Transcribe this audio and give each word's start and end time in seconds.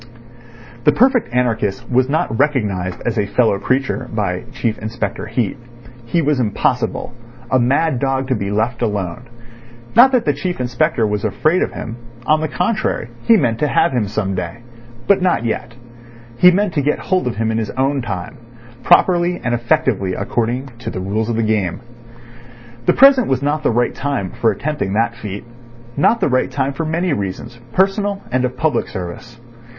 The 0.83 0.91
perfect 0.91 1.31
anarchist 1.31 1.87
was 1.87 2.09
not 2.09 2.39
recognised 2.39 3.01
as 3.05 3.19
a 3.19 3.27
fellow 3.27 3.59
creature 3.59 4.09
by 4.11 4.45
Chief 4.51 4.79
Inspector 4.79 5.23
Heat. 5.27 5.57
He 6.07 6.23
was 6.23 6.39
impossible—a 6.39 7.59
mad 7.59 7.99
dog 7.99 8.27
to 8.29 8.35
be 8.35 8.49
left 8.49 8.81
alone. 8.81 9.25
Not 9.95 10.11
that 10.13 10.25
the 10.25 10.33
Chief 10.33 10.59
Inspector 10.59 11.05
was 11.05 11.23
afraid 11.23 11.61
of 11.61 11.73
him; 11.73 11.97
on 12.25 12.41
the 12.41 12.47
contrary, 12.47 13.09
he 13.27 13.37
meant 13.37 13.59
to 13.59 13.67
have 13.67 13.91
him 13.91 14.07
some 14.07 14.33
day. 14.33 14.63
But 15.05 15.21
not 15.21 15.45
yet; 15.45 15.75
he 16.35 16.49
meant 16.49 16.73
to 16.73 16.81
get 16.81 16.97
hold 16.97 17.27
of 17.27 17.35
him 17.35 17.51
in 17.51 17.59
his 17.59 17.69
own 17.69 18.01
time, 18.01 18.37
properly 18.81 19.39
and 19.43 19.53
effectively 19.53 20.15
according 20.15 20.69
to 20.79 20.89
the 20.89 20.99
rules 20.99 21.29
of 21.29 21.35
the 21.35 21.43
game. 21.43 21.79
The 22.87 22.93
present 22.93 23.27
was 23.27 23.43
not 23.43 23.61
the 23.61 23.69
right 23.69 23.93
time 23.93 24.31
for 24.31 24.51
attempting 24.51 24.93
that 24.93 25.13
feat, 25.13 25.43
not 25.95 26.19
the 26.21 26.27
right 26.27 26.49
time 26.49 26.73
for 26.73 26.85
many 26.87 27.13
reasons, 27.13 27.59
personal 27.73 28.23
and 28.31 28.43
of 28.45 28.57
public 28.57 28.87
service. 28.87 29.39